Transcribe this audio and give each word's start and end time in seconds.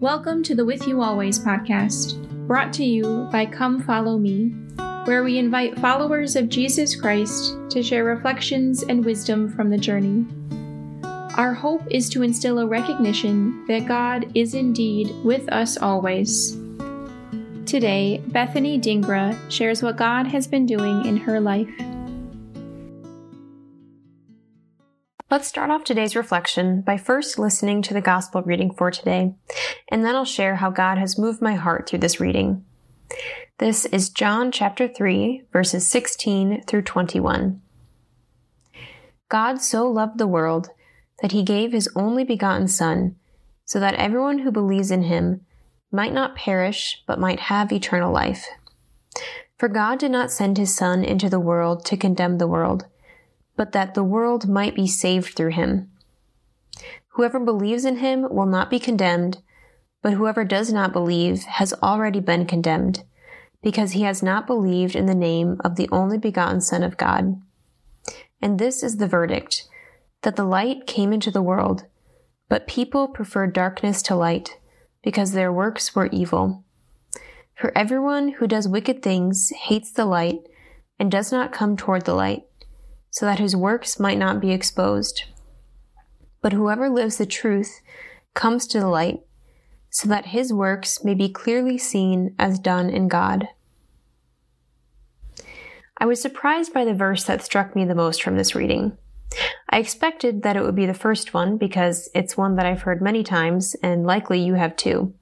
Welcome 0.00 0.42
to 0.44 0.54
the 0.54 0.64
With 0.64 0.86
You 0.86 1.02
Always 1.02 1.38
podcast, 1.38 2.16
brought 2.46 2.72
to 2.74 2.84
you 2.84 3.28
by 3.30 3.44
Come 3.44 3.82
Follow 3.82 4.16
Me, 4.16 4.54
where 5.04 5.22
we 5.22 5.36
invite 5.36 5.78
followers 5.78 6.34
of 6.34 6.48
Jesus 6.48 6.98
Christ 6.98 7.56
to 7.68 7.82
share 7.82 8.04
reflections 8.04 8.84
and 8.84 9.04
wisdom 9.04 9.50
from 9.50 9.68
the 9.68 9.76
journey. 9.76 10.24
Our 11.36 11.52
hope 11.52 11.82
is 11.90 12.08
to 12.10 12.22
instill 12.22 12.58
a 12.60 12.66
recognition 12.66 13.66
that 13.66 13.86
God 13.86 14.30
is 14.34 14.54
indeed 14.54 15.14
with 15.22 15.46
us 15.52 15.76
always. 15.76 16.56
Today, 17.66 18.22
Bethany 18.28 18.80
Dingra 18.80 19.38
shares 19.50 19.82
what 19.82 19.98
God 19.98 20.26
has 20.28 20.46
been 20.46 20.64
doing 20.64 21.04
in 21.04 21.18
her 21.18 21.38
life. 21.38 21.68
Let's 25.30 25.46
start 25.46 25.68
off 25.68 25.84
today's 25.84 26.16
reflection 26.16 26.80
by 26.80 26.96
first 26.96 27.38
listening 27.38 27.82
to 27.82 27.92
the 27.92 28.00
gospel 28.00 28.40
reading 28.40 28.72
for 28.72 28.90
today, 28.90 29.34
and 29.90 30.02
then 30.02 30.16
I'll 30.16 30.24
share 30.24 30.56
how 30.56 30.70
God 30.70 30.96
has 30.96 31.18
moved 31.18 31.42
my 31.42 31.54
heart 31.54 31.86
through 31.86 31.98
this 31.98 32.18
reading. 32.18 32.64
This 33.58 33.84
is 33.84 34.08
John 34.08 34.50
chapter 34.50 34.88
3, 34.88 35.42
verses 35.52 35.86
16 35.86 36.62
through 36.62 36.80
21. 36.80 37.60
God 39.28 39.60
so 39.60 39.86
loved 39.86 40.16
the 40.16 40.26
world 40.26 40.70
that 41.20 41.32
he 41.32 41.42
gave 41.42 41.72
his 41.72 41.90
only 41.94 42.24
begotten 42.24 42.66
Son, 42.66 43.16
so 43.66 43.78
that 43.80 43.96
everyone 43.96 44.38
who 44.38 44.50
believes 44.50 44.90
in 44.90 45.02
him 45.02 45.42
might 45.92 46.14
not 46.14 46.36
perish, 46.36 47.02
but 47.06 47.20
might 47.20 47.40
have 47.40 47.70
eternal 47.70 48.10
life. 48.10 48.46
For 49.58 49.68
God 49.68 49.98
did 49.98 50.10
not 50.10 50.32
send 50.32 50.56
his 50.56 50.74
Son 50.74 51.04
into 51.04 51.28
the 51.28 51.38
world 51.38 51.84
to 51.84 51.98
condemn 51.98 52.38
the 52.38 52.48
world 52.48 52.86
but 53.58 53.72
that 53.72 53.94
the 53.94 54.04
world 54.04 54.48
might 54.48 54.76
be 54.76 54.86
saved 54.86 55.34
through 55.34 55.50
him. 55.50 55.90
Whoever 57.14 57.40
believes 57.40 57.84
in 57.84 57.96
him 57.96 58.24
will 58.30 58.46
not 58.46 58.70
be 58.70 58.78
condemned, 58.78 59.42
but 60.00 60.12
whoever 60.12 60.44
does 60.44 60.72
not 60.72 60.92
believe 60.92 61.42
has 61.42 61.74
already 61.82 62.20
been 62.20 62.46
condemned, 62.46 63.02
because 63.60 63.90
he 63.92 64.02
has 64.02 64.22
not 64.22 64.46
believed 64.46 64.94
in 64.94 65.06
the 65.06 65.14
name 65.14 65.60
of 65.64 65.74
the 65.74 65.88
only 65.90 66.16
begotten 66.16 66.60
Son 66.60 66.84
of 66.84 66.96
God. 66.96 67.42
And 68.40 68.60
this 68.60 68.84
is 68.84 68.98
the 68.98 69.08
verdict 69.08 69.64
that 70.22 70.36
the 70.36 70.44
light 70.44 70.86
came 70.86 71.12
into 71.12 71.32
the 71.32 71.42
world, 71.42 71.84
but 72.48 72.68
people 72.68 73.08
preferred 73.08 73.52
darkness 73.52 74.02
to 74.02 74.14
light, 74.14 74.56
because 75.02 75.32
their 75.32 75.52
works 75.52 75.96
were 75.96 76.06
evil. 76.12 76.62
For 77.56 77.76
everyone 77.76 78.28
who 78.28 78.46
does 78.46 78.68
wicked 78.68 79.02
things 79.02 79.50
hates 79.50 79.90
the 79.90 80.06
light 80.06 80.38
and 80.96 81.10
does 81.10 81.32
not 81.32 81.50
come 81.50 81.76
toward 81.76 82.04
the 82.04 82.14
light 82.14 82.44
so 83.10 83.26
that 83.26 83.38
his 83.38 83.56
works 83.56 83.98
might 83.98 84.18
not 84.18 84.40
be 84.40 84.52
exposed. 84.52 85.24
But 86.42 86.52
whoever 86.52 86.88
lives 86.88 87.16
the 87.16 87.26
truth 87.26 87.80
comes 88.34 88.66
to 88.68 88.80
the 88.80 88.88
light, 88.88 89.20
so 89.90 90.08
that 90.08 90.26
his 90.26 90.52
works 90.52 91.02
may 91.04 91.14
be 91.14 91.28
clearly 91.28 91.78
seen 91.78 92.34
as 92.38 92.58
done 92.58 92.90
in 92.90 93.08
God. 93.08 93.48
I 96.00 96.06
was 96.06 96.22
surprised 96.22 96.72
by 96.72 96.84
the 96.84 96.94
verse 96.94 97.24
that 97.24 97.42
struck 97.42 97.74
me 97.74 97.84
the 97.84 97.94
most 97.94 98.22
from 98.22 98.36
this 98.36 98.54
reading. 98.54 98.96
I 99.68 99.78
expected 99.78 100.42
that 100.42 100.56
it 100.56 100.62
would 100.62 100.76
be 100.76 100.86
the 100.86 100.94
first 100.94 101.34
one 101.34 101.58
because 101.58 102.08
it's 102.14 102.36
one 102.36 102.56
that 102.56 102.66
I've 102.66 102.82
heard 102.82 103.02
many 103.02 103.24
times 103.24 103.74
and 103.82 104.06
likely 104.06 104.40
you 104.40 104.54
have 104.54 104.76
too. 104.76 105.12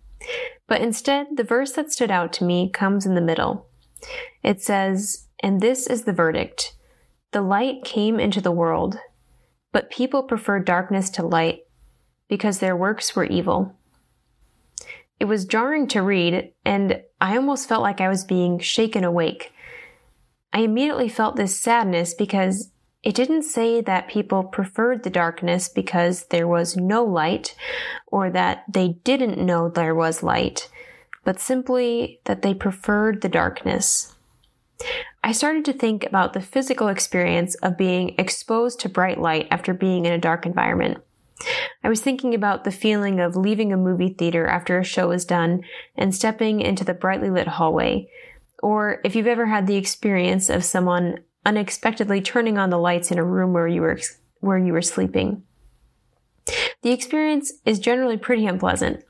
But 0.69 0.83
instead, 0.83 1.29
the 1.37 1.45
verse 1.45 1.73
that 1.73 1.93
stood 1.93 2.11
out 2.11 2.33
to 2.35 2.45
me 2.45 2.71
comes 2.71 3.07
in 3.07 3.15
the 3.15 3.21
middle. 3.21 3.69
It 4.43 4.63
says, 4.63 5.27
And 5.43 5.61
this 5.61 5.87
is 5.87 6.05
the 6.05 6.13
verdict. 6.13 6.76
The 7.37 7.43
light 7.43 7.85
came 7.85 8.19
into 8.19 8.41
the 8.41 8.51
world, 8.51 8.99
but 9.71 9.91
people 9.91 10.23
preferred 10.23 10.65
darkness 10.65 11.11
to 11.11 11.23
light 11.23 11.67
because 12.29 12.61
their 12.61 12.75
works 12.75 13.15
were 13.15 13.27
evil. 13.27 13.77
It 15.21 15.27
was 15.27 15.45
jarring 15.45 15.87
to 15.89 16.01
read, 16.01 16.55
and 16.65 17.03
I 17.21 17.37
almost 17.37 17.69
felt 17.69 17.83
like 17.83 18.01
I 18.01 18.09
was 18.09 18.25
being 18.25 18.59
shaken 18.59 19.05
awake. 19.05 19.53
I 20.55 20.61
immediately 20.61 21.11
felt 21.11 21.37
this 21.37 21.61
sadness 21.61 22.15
because 22.15 22.71
it 23.03 23.15
didn't 23.15 23.43
say 23.43 23.83
that 23.83 24.09
people 24.09 24.43
preferred 24.43 25.03
the 25.03 25.11
darkness 25.11 25.69
because 25.69 26.29
there 26.29 26.49
was 26.49 26.75
no 26.75 27.05
light 27.05 27.55
or 28.07 28.31
that 28.31 28.65
they 28.67 28.97
didn't 29.05 29.37
know 29.37 29.69
there 29.69 29.95
was 29.95 30.23
light, 30.23 30.71
but 31.23 31.39
simply 31.39 32.19
that 32.25 32.41
they 32.41 32.55
preferred 32.55 33.21
the 33.21 33.29
darkness. 33.29 34.15
I 35.27 35.33
started 35.33 35.65
to 35.65 35.73
think 35.73 36.07
about 36.07 36.35
the 36.35 36.41
physical 36.41 36.87
experience 36.87 37.57
of 37.57 37.77
being 37.77 38.15
exposed 38.17 38.79
to 38.79 38.89
bright 38.89 39.21
light 39.21 39.49
after 39.51 39.75
being 39.75 40.07
in 40.07 40.13
a 40.13 40.19
dark 40.19 40.47
environment. 40.47 40.99
I 41.83 41.89
was 41.89 42.01
thinking 42.01 42.33
about 42.33 42.63
the 42.63 42.71
feeling 42.71 43.19
of 43.19 43.35
leaving 43.35 43.73
a 43.73 43.77
movie 43.77 44.11
theater 44.11 44.47
after 44.47 44.79
a 44.79 44.85
show 44.85 45.11
is 45.11 45.25
done 45.25 45.63
and 45.97 46.15
stepping 46.15 46.61
into 46.61 46.85
the 46.85 46.95
brightly 46.95 47.29
lit 47.29 47.49
hallway. 47.49 48.09
Or 48.63 49.01
if 49.05 49.17
you've 49.17 49.27
ever 49.27 49.47
had 49.47 49.67
the 49.67 49.75
experience 49.75 50.49
of 50.49 50.65
someone 50.65 51.19
unexpectedly 51.45 52.21
turning 52.21 52.57
on 52.57 52.71
the 52.71 52.79
lights 52.79 53.11
in 53.11 53.19
a 53.19 53.25
room 53.25 53.53
where 53.53 53.67
you 53.67 53.81
were, 53.81 53.99
where 54.39 54.59
you 54.59 54.73
were 54.73 54.81
sleeping. 54.81 55.43
The 56.83 56.93
experience 56.93 57.53
is 57.65 57.81
generally 57.81 58.17
pretty 58.17 58.47
unpleasant. 58.47 59.03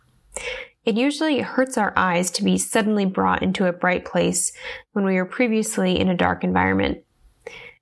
It 0.87 0.97
usually 0.97 1.41
hurts 1.41 1.77
our 1.77 1.93
eyes 1.97 2.31
to 2.31 2.45
be 2.45 2.57
suddenly 2.59 3.05
brought 3.05 3.43
into 3.43 3.67
a 3.67 3.73
bright 3.73 4.05
place 4.05 4.53
when 4.93 5.05
we 5.05 5.17
were 5.17 5.25
previously 5.25 5.99
in 5.99 6.09
a 6.09 6.17
dark 6.17 6.45
environment. 6.45 6.99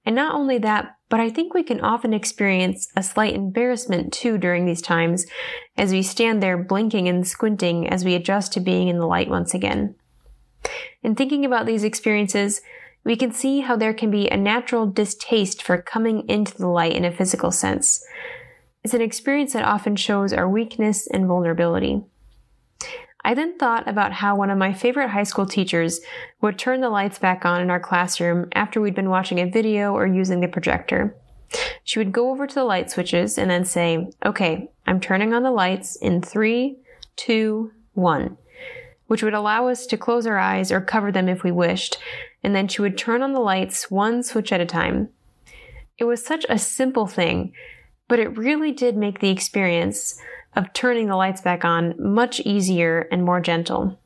And 0.06 0.16
not 0.16 0.34
only 0.34 0.56
that, 0.58 0.96
but 1.10 1.20
I 1.20 1.28
think 1.28 1.52
we 1.52 1.62
can 1.62 1.82
often 1.82 2.14
experience 2.14 2.88
a 2.96 3.02
slight 3.02 3.34
embarrassment 3.34 4.12
too 4.12 4.38
during 4.38 4.64
these 4.64 4.80
times 4.80 5.26
as 5.76 5.92
we 5.92 6.02
stand 6.02 6.42
there 6.42 6.56
blinking 6.56 7.06
and 7.06 7.28
squinting 7.28 7.88
as 7.88 8.06
we 8.06 8.14
adjust 8.14 8.54
to 8.54 8.60
being 8.60 8.88
in 8.88 8.98
the 8.98 9.06
light 9.06 9.28
once 9.28 9.52
again. 9.52 9.94
In 11.02 11.14
thinking 11.14 11.44
about 11.44 11.66
these 11.66 11.84
experiences, 11.84 12.62
we 13.04 13.16
can 13.16 13.32
see 13.32 13.60
how 13.60 13.76
there 13.76 13.92
can 13.92 14.10
be 14.10 14.28
a 14.28 14.36
natural 14.36 14.86
distaste 14.86 15.62
for 15.62 15.80
coming 15.80 16.26
into 16.26 16.56
the 16.56 16.68
light 16.68 16.94
in 16.94 17.04
a 17.04 17.12
physical 17.12 17.50
sense. 17.50 18.02
It's 18.82 18.94
an 18.94 19.02
experience 19.02 19.52
that 19.52 19.64
often 19.64 19.94
shows 19.94 20.32
our 20.32 20.48
weakness 20.48 21.06
and 21.06 21.26
vulnerability. 21.26 22.02
I 23.24 23.32
then 23.32 23.56
thought 23.56 23.88
about 23.88 24.12
how 24.12 24.36
one 24.36 24.50
of 24.50 24.58
my 24.58 24.74
favorite 24.74 25.08
high 25.08 25.22
school 25.22 25.46
teachers 25.46 26.00
would 26.42 26.58
turn 26.58 26.82
the 26.82 26.90
lights 26.90 27.18
back 27.18 27.46
on 27.46 27.62
in 27.62 27.70
our 27.70 27.80
classroom 27.80 28.48
after 28.54 28.80
we'd 28.80 28.94
been 28.94 29.08
watching 29.08 29.38
a 29.38 29.50
video 29.50 29.94
or 29.94 30.06
using 30.06 30.40
the 30.40 30.48
projector. 30.48 31.16
She 31.84 31.98
would 31.98 32.12
go 32.12 32.30
over 32.30 32.46
to 32.46 32.54
the 32.54 32.64
light 32.64 32.90
switches 32.90 33.38
and 33.38 33.50
then 33.50 33.64
say, 33.64 34.10
Okay, 34.26 34.68
I'm 34.86 35.00
turning 35.00 35.32
on 35.32 35.42
the 35.42 35.50
lights 35.50 35.96
in 35.96 36.20
three, 36.20 36.78
two, 37.16 37.72
one, 37.94 38.36
which 39.06 39.22
would 39.22 39.34
allow 39.34 39.68
us 39.68 39.86
to 39.86 39.96
close 39.96 40.26
our 40.26 40.38
eyes 40.38 40.70
or 40.70 40.80
cover 40.80 41.10
them 41.10 41.28
if 41.28 41.42
we 41.42 41.50
wished, 41.50 41.96
and 42.42 42.54
then 42.54 42.68
she 42.68 42.82
would 42.82 42.98
turn 42.98 43.22
on 43.22 43.32
the 43.32 43.40
lights 43.40 43.90
one 43.90 44.22
switch 44.22 44.52
at 44.52 44.60
a 44.60 44.66
time. 44.66 45.08
It 45.96 46.04
was 46.04 46.24
such 46.24 46.44
a 46.48 46.58
simple 46.58 47.06
thing, 47.06 47.52
but 48.08 48.18
it 48.18 48.36
really 48.36 48.72
did 48.72 48.96
make 48.96 49.20
the 49.20 49.30
experience 49.30 50.20
of 50.56 50.72
turning 50.72 51.08
the 51.08 51.16
lights 51.16 51.40
back 51.40 51.64
on 51.64 51.94
much 51.98 52.40
easier 52.40 53.08
and 53.10 53.24
more 53.24 53.40
gentle. 53.40 53.98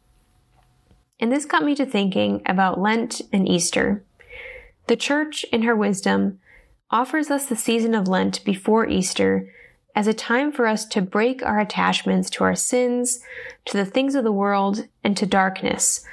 And 1.20 1.32
this 1.32 1.44
got 1.44 1.64
me 1.64 1.74
to 1.74 1.86
thinking 1.86 2.42
about 2.46 2.80
Lent 2.80 3.20
and 3.32 3.48
Easter. 3.48 4.04
The 4.86 4.96
church, 4.96 5.44
in 5.52 5.62
her 5.62 5.76
wisdom, 5.76 6.38
offers 6.90 7.30
us 7.30 7.46
the 7.46 7.56
season 7.56 7.94
of 7.94 8.08
Lent 8.08 8.44
before 8.44 8.88
Easter 8.88 9.52
as 9.94 10.06
a 10.06 10.14
time 10.14 10.52
for 10.52 10.66
us 10.66 10.86
to 10.86 11.02
break 11.02 11.42
our 11.42 11.58
attachments 11.58 12.30
to 12.30 12.44
our 12.44 12.54
sins, 12.54 13.20
to 13.64 13.76
the 13.76 13.84
things 13.84 14.14
of 14.14 14.24
the 14.24 14.32
world, 14.32 14.86
and 15.02 15.16
to 15.16 15.26
darkness, 15.26 16.04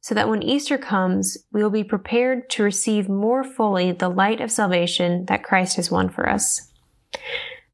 so 0.00 0.14
that 0.14 0.28
when 0.28 0.42
Easter 0.42 0.76
comes, 0.76 1.38
we 1.50 1.62
will 1.62 1.70
be 1.70 1.84
prepared 1.84 2.50
to 2.50 2.62
receive 2.62 3.08
more 3.08 3.42
fully 3.42 3.90
the 3.92 4.10
light 4.10 4.40
of 4.40 4.50
salvation 4.50 5.24
that 5.26 5.44
Christ 5.44 5.76
has 5.76 5.90
won 5.90 6.10
for 6.10 6.28
us. 6.28 6.71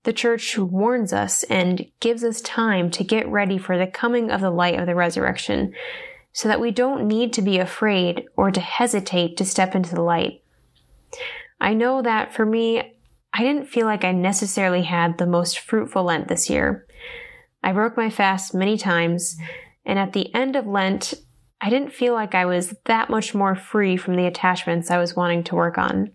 The 0.08 0.14
church 0.14 0.56
warns 0.56 1.12
us 1.12 1.42
and 1.50 1.84
gives 2.00 2.24
us 2.24 2.40
time 2.40 2.90
to 2.92 3.04
get 3.04 3.28
ready 3.28 3.58
for 3.58 3.76
the 3.76 3.86
coming 3.86 4.30
of 4.30 4.40
the 4.40 4.48
light 4.48 4.80
of 4.80 4.86
the 4.86 4.94
resurrection 4.94 5.74
so 6.32 6.48
that 6.48 6.62
we 6.62 6.70
don't 6.70 7.06
need 7.06 7.34
to 7.34 7.42
be 7.42 7.58
afraid 7.58 8.24
or 8.34 8.50
to 8.50 8.58
hesitate 8.58 9.36
to 9.36 9.44
step 9.44 9.74
into 9.74 9.94
the 9.94 10.00
light. 10.00 10.42
I 11.60 11.74
know 11.74 12.00
that 12.00 12.32
for 12.32 12.46
me, 12.46 12.96
I 13.34 13.42
didn't 13.42 13.68
feel 13.68 13.84
like 13.84 14.02
I 14.02 14.12
necessarily 14.12 14.84
had 14.84 15.18
the 15.18 15.26
most 15.26 15.58
fruitful 15.58 16.04
Lent 16.04 16.28
this 16.28 16.48
year. 16.48 16.86
I 17.62 17.72
broke 17.72 17.98
my 17.98 18.08
fast 18.08 18.54
many 18.54 18.78
times, 18.78 19.36
and 19.84 19.98
at 19.98 20.14
the 20.14 20.34
end 20.34 20.56
of 20.56 20.66
Lent, 20.66 21.12
I 21.60 21.68
didn't 21.68 21.92
feel 21.92 22.14
like 22.14 22.34
I 22.34 22.46
was 22.46 22.74
that 22.86 23.10
much 23.10 23.34
more 23.34 23.54
free 23.54 23.98
from 23.98 24.16
the 24.16 24.24
attachments 24.24 24.90
I 24.90 24.96
was 24.96 25.14
wanting 25.14 25.44
to 25.44 25.54
work 25.54 25.76
on. 25.76 26.12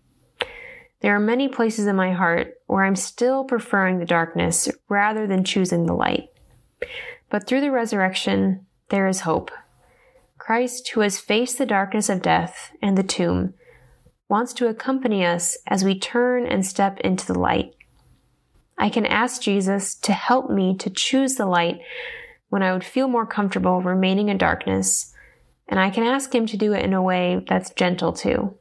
There 1.03 1.13
are 1.13 1.19
many 1.19 1.49
places 1.49 1.85
in 1.85 1.97
my 1.97 2.13
heart 2.13 2.55
where 2.65 2.85
I'm 2.85 2.95
still 2.95 3.43
preferring 3.43 3.99
the 3.99 4.05
darkness 4.05 4.69
rather 4.87 5.27
than 5.27 5.43
choosing 5.43 5.85
the 5.85 5.93
light. 5.93 6.29
But 7.29 7.45
through 7.45 7.59
the 7.59 7.71
resurrection, 7.71 8.65
there 8.89 9.09
is 9.09 9.19
hope. 9.19 9.51
Christ, 10.37 10.89
who 10.89 11.01
has 11.01 11.19
faced 11.19 11.57
the 11.57 11.65
darkness 11.65 12.07
of 12.07 12.21
death 12.21 12.71
and 12.81 12.97
the 12.97 13.03
tomb, 13.03 13.53
wants 14.29 14.53
to 14.53 14.69
accompany 14.69 15.25
us 15.25 15.57
as 15.67 15.83
we 15.83 15.99
turn 15.99 16.47
and 16.47 16.65
step 16.65 17.01
into 17.01 17.27
the 17.27 17.37
light. 17.37 17.75
I 18.77 18.87
can 18.87 19.05
ask 19.05 19.41
Jesus 19.41 19.95
to 19.95 20.13
help 20.13 20.49
me 20.49 20.77
to 20.77 20.89
choose 20.89 21.35
the 21.35 21.45
light 21.45 21.81
when 22.47 22.63
I 22.63 22.71
would 22.71 22.85
feel 22.85 23.09
more 23.09 23.25
comfortable 23.25 23.81
remaining 23.81 24.29
in 24.29 24.37
darkness, 24.37 25.13
and 25.67 25.81
I 25.81 25.89
can 25.89 26.03
ask 26.03 26.33
Him 26.33 26.45
to 26.45 26.57
do 26.57 26.71
it 26.71 26.85
in 26.85 26.93
a 26.93 27.01
way 27.01 27.43
that's 27.45 27.71
gentle 27.71 28.13
too. 28.13 28.55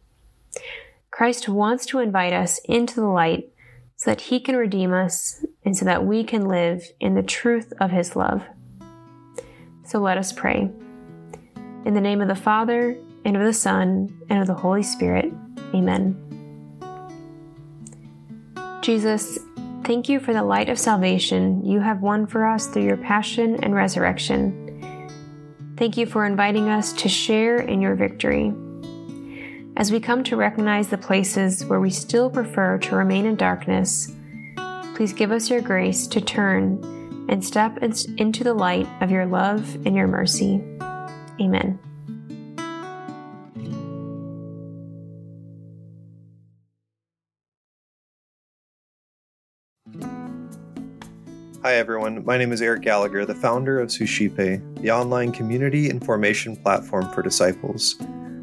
Christ 1.13 1.47
wants 1.49 1.87
to 1.87 2.01
invite 2.01 2.33
us 2.33 2.59
into 2.65 2.97
the 2.97 3.07
light 3.07 3.53
so 3.97 4.11
that 4.11 4.23
He 4.23 4.41
can 4.41 4.57
redeem 4.57 4.93
us 4.93 5.45
and 5.65 5.77
so 5.77 5.85
that 5.85 6.05
we 6.05 6.25
can 6.25 6.49
live 6.49 6.83
in 6.99 7.15
the 7.15 7.23
truth 7.23 7.73
of 7.81 7.91
His 7.91 8.17
love. 8.17 8.43
So 9.85 10.01
let 10.01 10.19
us 10.19 10.33
pray. 10.33 10.71
In 11.85 11.95
the 11.95 12.01
name 12.01 12.21
of 12.21 12.29
the 12.29 12.35
Father, 12.35 12.97
and 13.25 13.37
of 13.37 13.45
the 13.45 13.53
Son, 13.53 14.09
and 14.31 14.41
of 14.41 14.47
the 14.47 14.55
Holy 14.55 14.83
Spirit. 14.83 15.33
Amen. 15.75 16.17
Jesus, 18.81 19.39
thank 19.85 20.09
you 20.09 20.19
for 20.19 20.33
the 20.33 20.43
light 20.43 20.69
of 20.69 20.79
salvation 20.79 21.65
you 21.65 21.79
have 21.79 22.01
won 22.01 22.27
for 22.27 22.47
us 22.47 22.67
through 22.67 22.85
your 22.85 22.97
passion 22.97 23.63
and 23.63 23.75
resurrection. 23.75 24.59
Thank 25.77 25.97
you 25.97 26.07
for 26.07 26.25
inviting 26.25 26.69
us 26.69 26.93
to 26.95 27.09
share 27.09 27.59
in 27.59 27.81
your 27.81 27.95
victory. 27.95 28.53
As 29.75 29.91
we 29.91 30.01
come 30.01 30.23
to 30.25 30.37
recognize 30.37 30.89
the 30.89 30.99
places 30.99 31.65
where 31.65 31.81
we 31.81 31.89
still 31.89 32.29
prefer 32.29 32.77
to 32.79 32.95
remain 32.95 33.25
in 33.25 33.37
darkness, 33.37 34.13
please 34.95 35.15
give 35.15 35.33
us 35.33 35.49
your 35.49 35.63
grace 35.63 36.07
to 36.09 36.21
turn 36.21 36.79
and 37.31 37.43
step 37.43 37.79
into 37.79 38.45
the 38.45 38.53
light 38.53 38.87
of 39.01 39.11
your 39.11 39.25
love 39.25 39.75
and 39.87 39.97
your 39.97 40.07
mercy. 40.07 40.63
Amen. 41.41 41.79
Hi, 51.63 51.75
everyone. 51.75 52.25
My 52.27 52.37
name 52.37 52.53
is 52.53 52.61
Eric 52.61 52.83
Gallagher, 52.83 53.25
the 53.25 53.35
founder 53.35 53.81
of 53.81 53.91
Suscipe, 53.91 54.37
the 54.37 54.91
online 54.91 55.33
community 55.33 55.89
and 55.89 56.05
formation 56.05 56.57
platform 56.57 57.09
for 57.15 57.23
disciples. 57.23 57.97